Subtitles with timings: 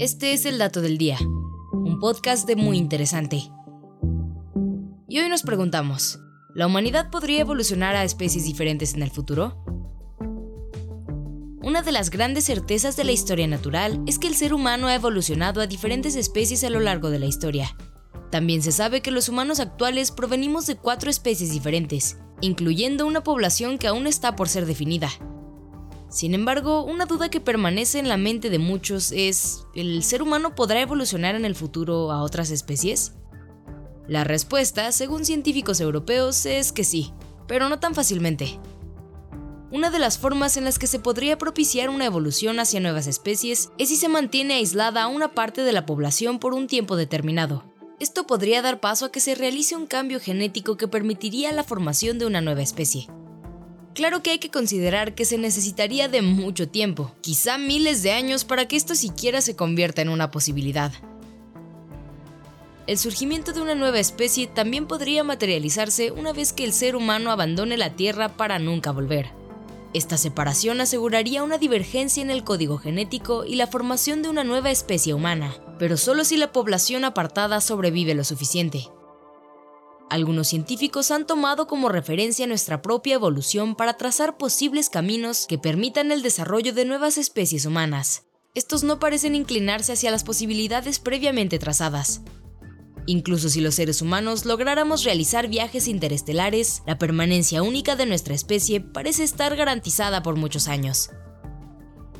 [0.00, 1.18] Este es el dato del día,
[1.72, 3.50] un podcast de muy interesante.
[5.06, 6.18] Y hoy nos preguntamos,
[6.54, 9.62] ¿la humanidad podría evolucionar a especies diferentes en el futuro?
[11.62, 14.94] Una de las grandes certezas de la historia natural es que el ser humano ha
[14.94, 17.76] evolucionado a diferentes especies a lo largo de la historia.
[18.30, 23.76] También se sabe que los humanos actuales provenimos de cuatro especies diferentes, incluyendo una población
[23.76, 25.10] que aún está por ser definida.
[26.10, 30.56] Sin embargo, una duda que permanece en la mente de muchos es, ¿el ser humano
[30.56, 33.12] podrá evolucionar en el futuro a otras especies?
[34.08, 37.12] La respuesta, según científicos europeos, es que sí,
[37.46, 38.58] pero no tan fácilmente.
[39.70, 43.70] Una de las formas en las que se podría propiciar una evolución hacia nuevas especies
[43.78, 47.62] es si se mantiene aislada una parte de la población por un tiempo determinado.
[48.00, 52.18] Esto podría dar paso a que se realice un cambio genético que permitiría la formación
[52.18, 53.06] de una nueva especie.
[53.94, 58.44] Claro que hay que considerar que se necesitaría de mucho tiempo, quizá miles de años
[58.44, 60.92] para que esto siquiera se convierta en una posibilidad.
[62.86, 67.30] El surgimiento de una nueva especie también podría materializarse una vez que el ser humano
[67.30, 69.30] abandone la Tierra para nunca volver.
[69.92, 74.70] Esta separación aseguraría una divergencia en el código genético y la formación de una nueva
[74.70, 78.88] especie humana, pero solo si la población apartada sobrevive lo suficiente.
[80.10, 86.10] Algunos científicos han tomado como referencia nuestra propia evolución para trazar posibles caminos que permitan
[86.10, 88.24] el desarrollo de nuevas especies humanas.
[88.56, 92.22] Estos no parecen inclinarse hacia las posibilidades previamente trazadas.
[93.06, 98.80] Incluso si los seres humanos lográramos realizar viajes interestelares, la permanencia única de nuestra especie
[98.80, 101.10] parece estar garantizada por muchos años.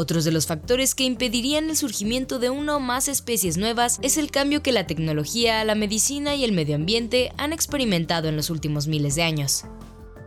[0.00, 4.16] Otros de los factores que impedirían el surgimiento de una o más especies nuevas es
[4.16, 8.48] el cambio que la tecnología, la medicina y el medio ambiente han experimentado en los
[8.48, 9.64] últimos miles de años.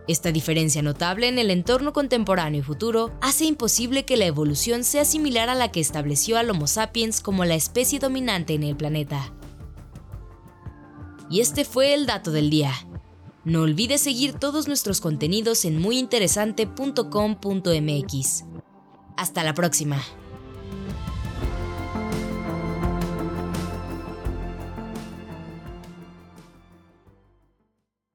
[0.09, 5.05] Esta diferencia notable en el entorno contemporáneo y futuro hace imposible que la evolución sea
[5.05, 9.31] similar a la que estableció al Homo sapiens como la especie dominante en el planeta.
[11.29, 12.73] Y este fue el dato del día.
[13.45, 18.50] No olvides seguir todos nuestros contenidos en muyinteresante.com.mx.
[19.21, 20.01] Hasta la próxima.